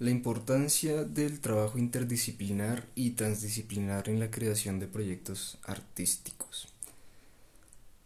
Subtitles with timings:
[0.00, 6.66] La importancia del trabajo interdisciplinar y transdisciplinar en la creación de proyectos artísticos.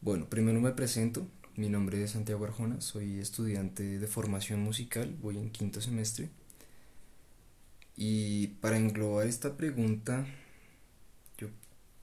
[0.02, 1.26] Bueno, primero me presento.
[1.56, 6.28] Mi nombre es Santiago Arjona, soy estudiante de formación musical, voy en quinto semestre.
[7.96, 10.26] Y para englobar esta pregunta,
[11.38, 11.48] yo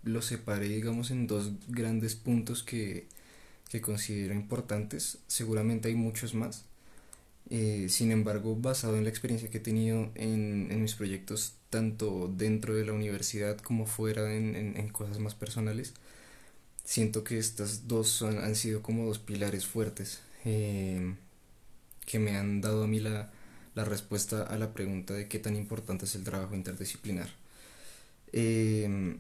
[0.01, 3.07] lo separé, digamos, en dos grandes puntos que,
[3.69, 5.19] que considero importantes.
[5.27, 6.65] Seguramente hay muchos más
[7.49, 12.73] eh, sin embargo, basado en la experiencia que he tenido en, mis proyectos, tanto dentro
[12.73, 15.93] de la universidad como fuera en, cosas más personales,
[16.83, 21.15] siento que estas dos han sido como dos pilares fuertes eh,
[22.05, 23.31] que me han dado a mí la,
[23.75, 27.29] respuesta a la pregunta de qué tan importante es el trabajo interdisciplinar.
[28.33, 29.17] Eh,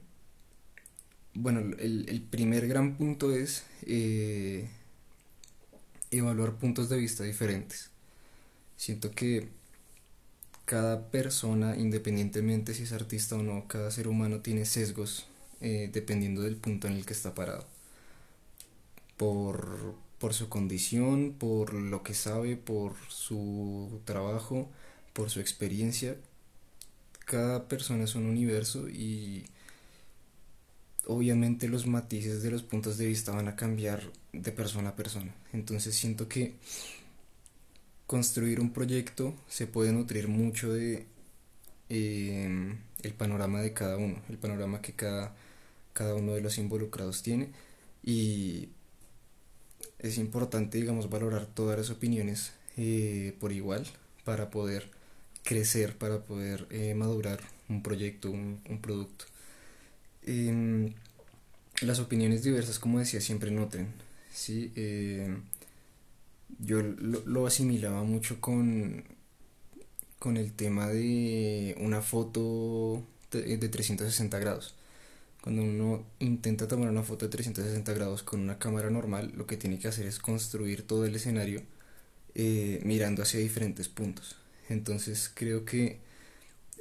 [1.33, 3.65] bueno, el, el, primer gran punto es
[6.11, 7.94] evaluar puntos de vista diferentes.
[8.77, 9.49] Siento que
[10.65, 15.27] cada persona, independientemente si es artista o no, cada ser humano tiene sesgos
[15.61, 17.65] eh, dependiendo del punto en el que está parado.
[19.17, 24.69] Por, por su condición, por lo que sabe, por su trabajo,
[25.13, 26.17] por su experiencia.
[27.25, 29.45] Cada persona es un universo y
[31.07, 35.33] obviamente los matices de los puntos de vista van a cambiar de persona a persona.
[35.53, 36.55] Entonces siento que
[38.07, 41.05] construir un proyecto se puede nutrir mucho de
[41.89, 45.35] em, el panorama de cada uno, el panorama que cada,
[45.93, 47.49] cada uno de los involucrados tiene
[48.03, 48.69] y
[49.99, 53.85] es importante, digamos, valorar todas las opiniones eh, por igual
[54.23, 54.89] para poder
[55.43, 57.39] crecer, para poder eh, madurar
[57.69, 59.25] un proyecto, un, producto.
[60.23, 60.93] Em,
[61.81, 63.93] las opiniones diversas, como decía, siempre nutren.
[64.33, 64.71] ¿sí?
[66.59, 69.03] Yo lo, asimilaba mucho con,
[70.19, 74.75] con el tema de una foto de, 360 grados.
[75.41, 79.57] Cuando uno intenta tomar una foto de 360 grados con una cámara normal, lo que
[79.57, 81.61] tiene que hacer es construir todo el escenario
[82.33, 84.37] eh, mirando hacia diferentes puntos.
[84.69, 85.99] Entonces creo que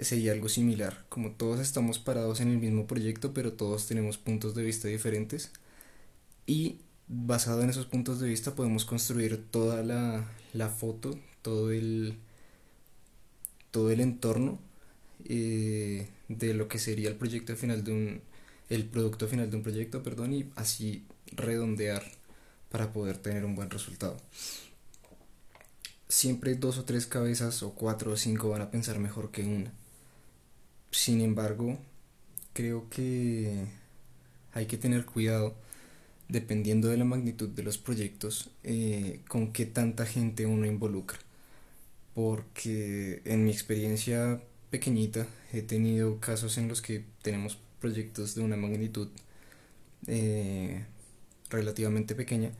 [0.00, 4.54] sería algo similar, como todos estamos parados en el mismo proyecto, pero todos tenemos puntos
[4.54, 5.50] de vista diferentes
[6.46, 12.18] y basado en esos puntos de vista podemos construir toda la, la foto, todo el,
[13.70, 14.58] todo el entorno
[15.24, 18.22] eh, de lo que sería el proyecto final de un
[18.70, 22.02] el producto final de un proyecto, perdón, y así redondear
[22.70, 24.16] para poder tener un buen resultado.
[26.08, 29.72] Siempre dos o tres cabezas o cuatro o cinco van a pensar mejor que una.
[30.90, 31.78] Sin embargo,
[32.52, 33.66] creo que
[34.52, 35.54] hay que tener cuidado
[36.28, 41.18] dependiendo de la magnitud de los proyectos, eh, con qué tanta gente uno involucra.
[42.14, 44.40] Porque en mi experiencia
[44.70, 49.08] pequeñita he tenido casos en los que tenemos proyectos de una magnitud
[50.06, 50.84] eh,
[51.50, 52.52] relativamente pequeña,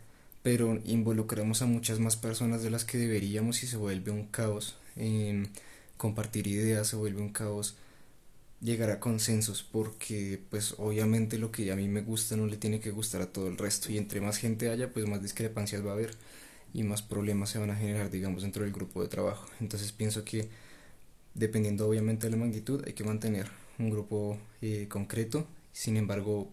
[0.43, 4.77] pero involucramos a muchas más personas de las que deberíamos y se vuelve un caos.
[5.97, 7.77] compartir ideas se vuelve un caos
[8.61, 12.81] llegar a consensos porque pues obviamente lo que a mí me gusta no le tiene
[12.81, 15.91] que gustar a todo el resto y entre más gente haya pues más discrepancias va
[15.91, 16.15] a haber
[16.73, 19.47] y más problemas se van a generar digamos dentro del grupo de trabajo.
[19.61, 20.49] Entonces pienso que
[21.35, 26.53] dependiendo obviamente de la magnitud hay que mantener un grupo eh, concreto sin embargo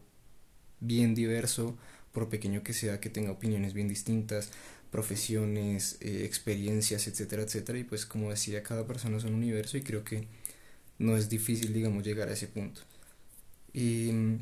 [0.80, 1.78] bien diverso
[2.12, 4.52] por pequeño que sea que tenga opiniones bien distintas
[4.92, 9.84] profesiones eh, experiencias etcétera etcétera y pues como decía cada persona es un universo y
[9.84, 10.28] creo que
[11.02, 12.82] no es difícil, digamos, llegar a ese punto.
[13.74, 14.40] Y mm,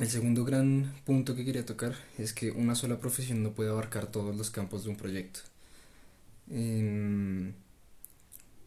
[0.00, 4.06] el segundo gran punto que quería tocar es que una sola profesión no puede abarcar
[4.10, 5.40] todos los campos de un proyecto.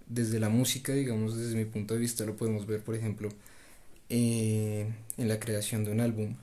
[0.07, 3.29] desde la música, digamos, desde mi punto de vista, lo podemos ver, por ejemplo,
[4.09, 4.87] eh,
[5.17, 6.35] en la creación de un álbum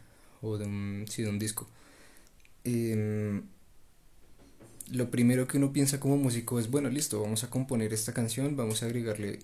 [0.43, 1.69] o de un, sí, de un disco.
[2.65, 3.43] Em,
[4.91, 8.57] lo primero que uno piensa como músico es, bueno, listo, vamos a componer esta canción,
[8.57, 9.39] vamos a agregarle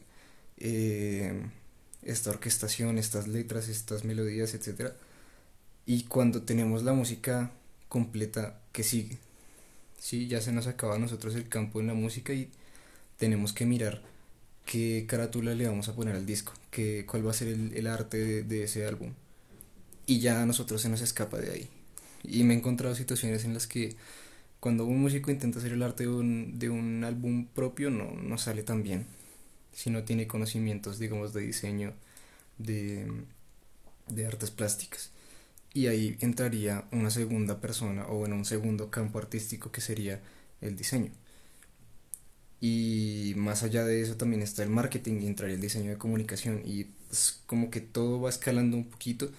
[0.59, 1.43] eh,
[2.03, 4.93] esta orquestación, estas letras, estas melodías, etc.
[5.85, 7.51] Y cuando tenemos la música
[7.89, 9.19] completa que sigue,
[9.99, 10.29] ¿sí?
[10.29, 12.51] ya se nos acaba nosotros el campo en la música y
[13.19, 14.03] tenemos que mirar
[14.65, 18.43] qué carátula le vamos a poner al disco, qué, cuál va a ser el, arte
[18.43, 19.13] de, ese álbum.
[20.07, 21.69] Y ya a nosotros se nos escapa de ahí.
[22.23, 23.97] Y me he encontrado situaciones en las que
[24.61, 28.39] cuando un músico intenta hacer el arte de un, de un álbum propio no, no
[28.39, 29.07] sale tan bien
[29.77, 31.93] si no tiene conocimientos, digamos, de diseño,
[32.57, 33.07] de,
[34.09, 35.11] de artes plásticas.
[35.75, 40.23] Y ahí entraría una segunda persona o en un segundo campo artístico que sería
[40.63, 41.13] el diseño.
[42.59, 46.63] Y más allá de eso también está el marketing y entraría el diseño de comunicación
[46.65, 46.87] y
[47.45, 49.31] como que todo va escalando un poquito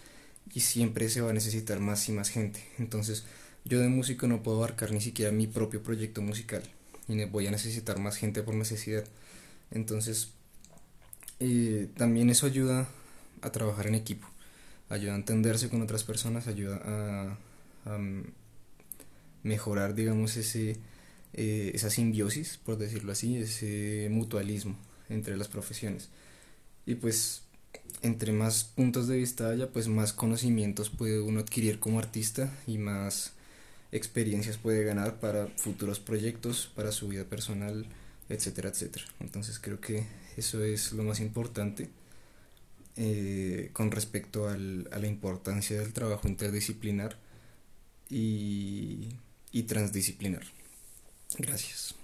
[0.53, 2.63] y siempre se va a necesitar más y más gente.
[2.77, 3.25] Entonces
[3.65, 6.61] yo de músico no puedo abarcar ni siquiera mi propio proyecto musical
[7.07, 9.03] y voy a necesitar más gente por necesidad.
[9.71, 10.33] Entonces
[11.39, 12.87] eh, también eso ayuda
[13.41, 14.27] a trabajar en equipo,
[14.89, 17.37] ayuda a entenderse con otras personas, ayuda a,
[19.43, 20.75] mejorar, digamos, ese,
[21.33, 24.75] eh, esa simbiosis, por decirlo así, ese mutualismo
[25.09, 26.09] entre las profesiones.
[26.85, 27.43] Y pues
[28.01, 32.77] entre más puntos de vista haya, pues más conocimientos puede uno adquirir como artista y
[32.77, 33.33] más
[33.91, 37.85] experiencias puede ganar para futuros proyectos, para su vida personal,
[38.29, 39.05] etcétera, etcétera.
[39.19, 41.89] Entonces creo que eso es lo más importante
[42.95, 47.17] eh, con respecto al, a la importancia del trabajo interdisciplinar
[48.09, 49.09] y,
[49.51, 50.43] y transdisciplinar.
[51.37, 51.95] Gracias.